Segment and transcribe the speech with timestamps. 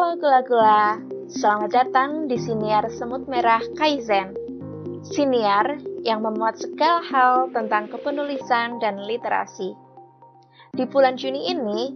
[0.00, 0.96] Halo gula-gula,
[1.28, 4.32] selamat datang di Siniar Semut Merah Kaizen.
[5.04, 9.76] Siniar yang memuat segala hal tentang kepenulisan dan literasi.
[10.72, 11.92] Di bulan Juni ini,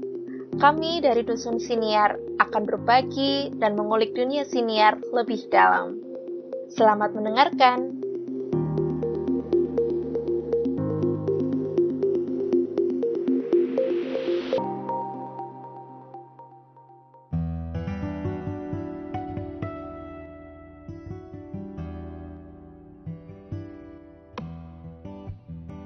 [0.60, 5.96] kami dari Dusun Siniar akan berbagi dan mengulik dunia siniar lebih dalam.
[6.76, 8.03] Selamat mendengarkan.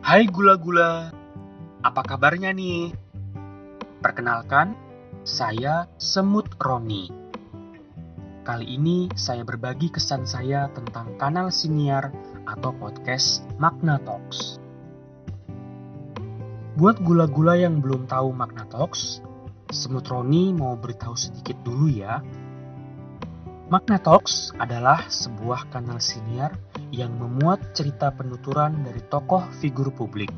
[0.08, 1.12] Hai gula-gula,
[1.84, 2.96] apa kabarnya nih?
[4.00, 4.72] Perkenalkan,
[5.20, 7.12] saya Semut Roni.
[8.40, 12.08] Kali ini saya berbagi kesan saya tentang kanal siniar
[12.48, 14.56] atau podcast Magna Talks.
[16.80, 19.20] Buat gula-gula yang belum tahu Magna Talks,
[19.68, 22.24] Semut Roni mau beritahu sedikit dulu ya.
[23.69, 24.00] Magna
[24.56, 26.56] adalah sebuah kanal siniar
[26.88, 30.33] yang memuat cerita penuturan dari tokoh figur publik.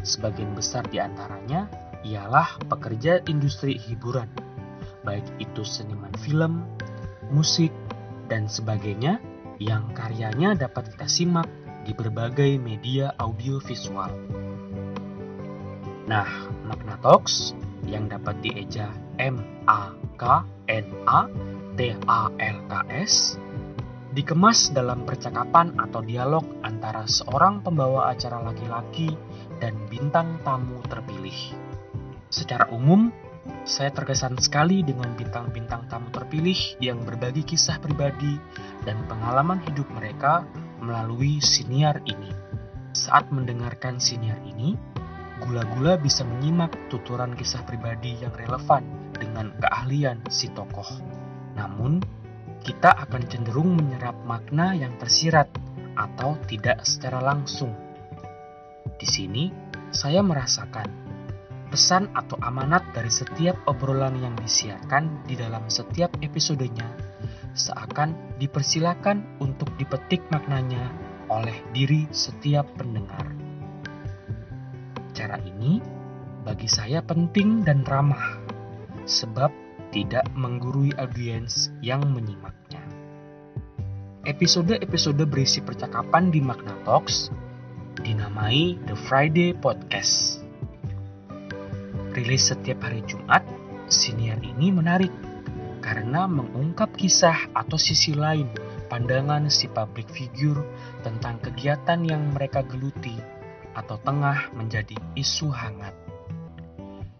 [0.00, 1.68] Sebagian besar di antaranya
[2.08, 4.32] ialah pekerja industri hiburan,
[5.04, 6.64] baik itu seniman film,
[7.28, 7.68] musik,
[8.32, 9.20] dan sebagainya
[9.60, 11.52] yang karyanya dapat kita simak
[11.84, 14.08] di berbagai media audiovisual.
[16.08, 16.96] Nah, Magna
[17.84, 18.88] yang dapat dieja
[19.20, 19.36] M
[19.68, 21.28] A K N A
[21.78, 23.38] T A L K S
[24.10, 29.14] dikemas dalam percakapan atau dialog antara seorang pembawa acara laki-laki
[29.62, 31.54] dan bintang tamu terpilih.
[32.34, 33.14] Secara umum,
[33.62, 38.34] saya terkesan sekali dengan bintang-bintang tamu terpilih yang berbagi kisah pribadi
[38.82, 40.42] dan pengalaman hidup mereka
[40.82, 42.34] melalui siniar ini.
[42.90, 44.74] Saat mendengarkan siniar ini,
[45.46, 48.82] gula-gula bisa menyimak tuturan kisah pribadi yang relevan
[49.14, 50.90] dengan keahlian si tokoh.
[51.58, 51.98] Namun,
[52.62, 55.50] kita akan cenderung menyerap makna yang tersirat
[55.98, 57.74] atau tidak secara langsung.
[58.94, 59.50] Di sini,
[59.90, 61.10] saya merasakan
[61.68, 66.88] pesan atau amanat dari setiap obrolan yang disiarkan di dalam setiap episodenya
[67.52, 70.94] seakan dipersilakan untuk dipetik maknanya
[71.28, 73.26] oleh diri setiap pendengar.
[75.12, 75.82] Cara ini
[76.46, 78.38] bagi saya penting dan ramah,
[79.04, 82.82] sebab tidak menggurui audiens yang menyimaknya.
[84.28, 87.32] Episode-episode berisi percakapan di Magna Talks
[88.04, 90.44] dinamai The Friday Podcast.
[92.12, 93.46] Rilis setiap hari Jumat,
[93.88, 95.10] siniar ini menarik
[95.80, 98.50] karena mengungkap kisah atau sisi lain
[98.92, 100.60] pandangan si public figure
[101.04, 103.14] tentang kegiatan yang mereka geluti
[103.76, 106.07] atau tengah menjadi isu hangat.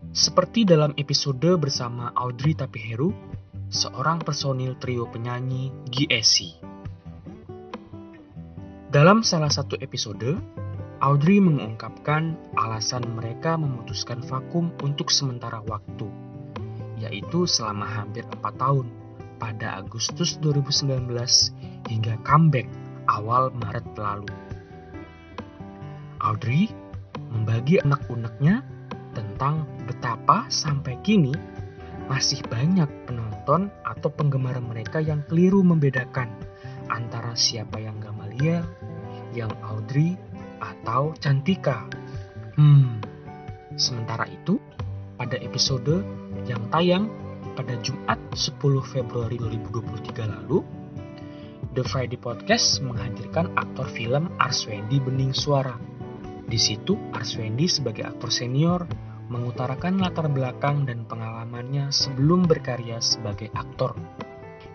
[0.09, 3.13] Seperti dalam episode bersama Audrey Tapiheru,
[3.69, 6.65] seorang personil trio penyanyi GSC.
[8.89, 10.41] Dalam salah satu episode,
[11.05, 16.09] Audrey mengungkapkan alasan mereka memutuskan vakum untuk sementara waktu,
[16.97, 18.89] yaitu selama hampir 4 tahun
[19.37, 21.05] pada Agustus 2019
[21.93, 22.65] hingga comeback
[23.13, 24.33] awal Maret lalu.
[26.25, 26.73] Audrey
[27.29, 28.78] membagi anak-unaknya
[29.19, 31.35] tentang betapa sampai kini
[32.07, 36.31] masih banyak penonton atau penggemar mereka yang keliru membedakan
[36.89, 38.63] antara siapa yang Gamalia,
[39.35, 40.15] yang Audrey,
[40.63, 41.85] atau Cantika.
[42.57, 43.03] Hmm,
[43.77, 44.57] sementara itu,
[45.19, 46.07] pada episode
[46.47, 47.11] yang tayang
[47.59, 48.55] pada Jumat 10
[48.87, 50.63] Februari 2023 lalu,
[51.75, 55.77] The Friday Podcast menghadirkan aktor film Arswendi Bening Suara.
[56.49, 58.89] Di situ, Arswendi sebagai aktor senior
[59.29, 63.93] mengutarakan latar belakang dan pengalamannya sebelum berkarya sebagai aktor.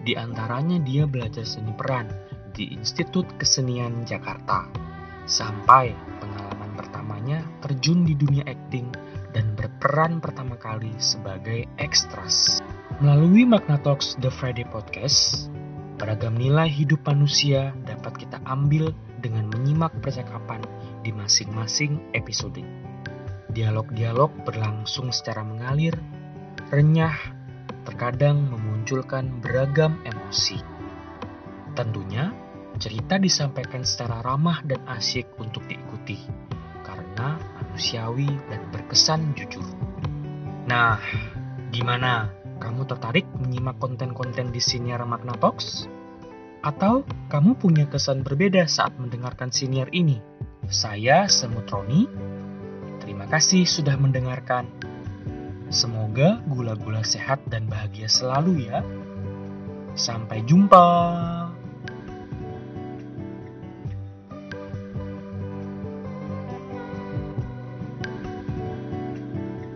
[0.06, 2.10] Di antaranya dia belajar seni peran
[2.54, 4.70] di Institut Kesenian Jakarta.
[5.26, 8.94] Sampai pengalaman pertamanya terjun di dunia akting
[9.34, 12.62] dan berperan pertama kali sebagai ekstras.
[13.02, 15.50] Melalui Magna Talks The Friday Podcast,
[15.98, 20.62] beragam nilai hidup manusia dapat kita ambil dengan menyimak percakapan
[21.02, 22.62] di masing-masing episode.
[23.54, 25.94] Dialog-dialog berlangsung secara mengalir,
[26.74, 27.14] renyah,
[27.86, 30.58] terkadang memunculkan beragam emosi.
[31.78, 32.34] Tentunya,
[32.82, 36.18] cerita disampaikan secara ramah dan asyik untuk diikuti,
[36.82, 39.66] karena manusiawi dan berkesan jujur.
[40.66, 40.98] Nah,
[41.70, 42.34] gimana?
[42.58, 45.86] Kamu tertarik menyimak konten-konten di Siniar Magna Talks?
[46.66, 50.18] Atau kamu punya kesan berbeda saat mendengarkan siniar ini?
[50.72, 52.08] Saya Semut Roni,
[53.34, 54.70] kasih sudah mendengarkan.
[55.74, 58.86] Semoga gula-gula sehat dan bahagia selalu ya.
[59.98, 60.86] Sampai jumpa.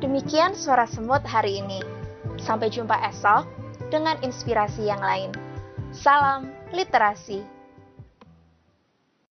[0.06, 1.82] Demikian suara semut hari ini.
[2.38, 3.50] Sampai jumpa esok
[3.90, 5.34] dengan inspirasi yang lain.
[5.90, 7.57] Salam literasi.